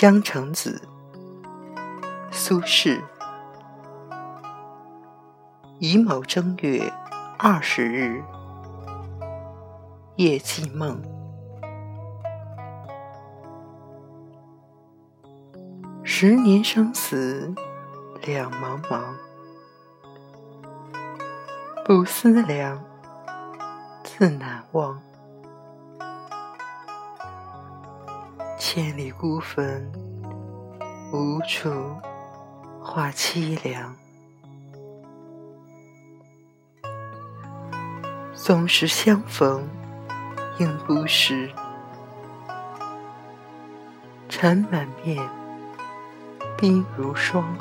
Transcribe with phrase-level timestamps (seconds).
[0.00, 0.80] 江城子，
[2.30, 3.02] 苏轼。
[5.80, 6.92] 乙卯正月
[7.36, 8.22] 二十日，
[10.14, 11.02] 夜记梦。
[16.04, 17.52] 十年生死
[18.22, 19.02] 两茫茫，
[21.84, 22.80] 不思量，
[24.04, 25.07] 自难忘。
[28.58, 29.88] 千里孤坟，
[31.12, 31.70] 无处
[32.82, 33.94] 话凄凉。
[38.34, 39.68] 纵使相逢
[40.58, 41.48] 应不识，
[44.28, 45.24] 尘满面，
[46.58, 47.56] 鬓如霜。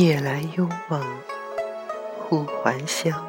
[0.00, 1.04] 夜来幽梦
[2.20, 3.26] 忽还乡，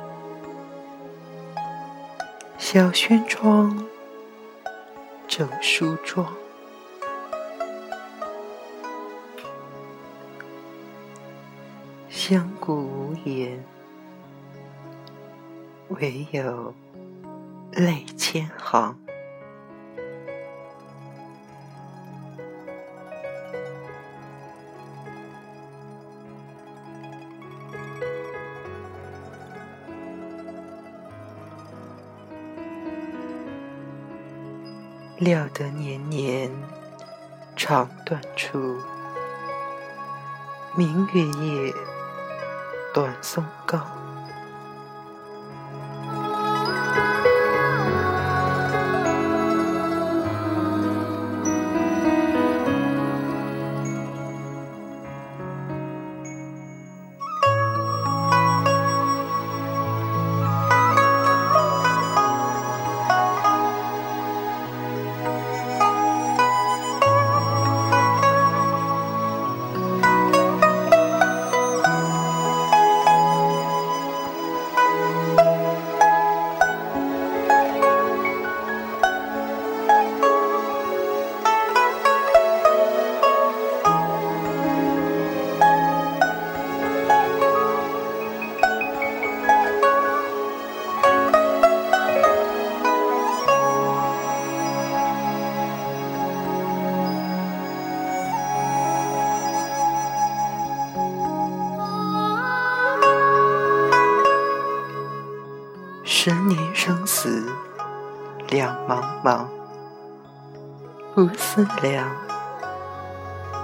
[2.59, 3.87] 小轩窗，
[5.27, 6.31] 正梳妆。
[12.07, 13.63] 相顾无言，
[15.87, 16.71] 唯有
[17.71, 18.95] 泪千行。
[35.19, 36.49] 料得年年
[37.57, 38.77] 肠断处，
[40.77, 41.73] 明月夜，
[42.93, 43.98] 短松冈。
[106.21, 107.49] 十年生死
[108.49, 109.45] 两茫茫，
[111.15, 112.11] 不思量，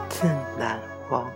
[0.08, 0.26] 自
[0.58, 0.80] 难
[1.10, 1.30] 忘。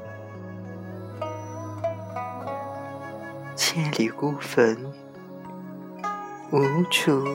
[3.54, 4.94] 千里孤坟，
[6.52, 7.28] 无处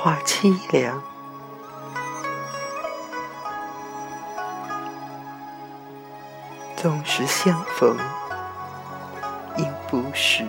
[0.00, 1.02] 话凄凉。
[6.78, 7.94] 纵使相逢
[9.58, 10.46] 应不识。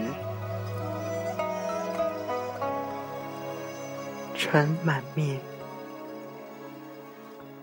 [4.46, 5.40] 尘满面，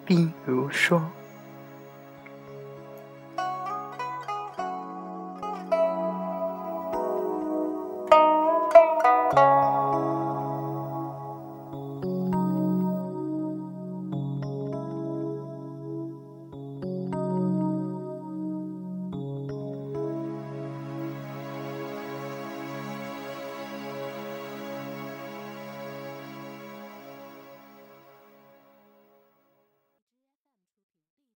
[0.04, 1.08] 鬓如霜。